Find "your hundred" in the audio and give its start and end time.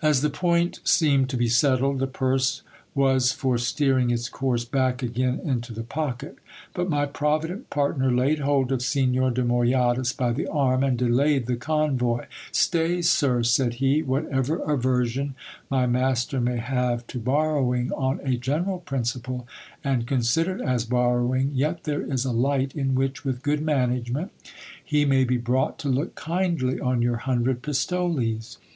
27.02-27.60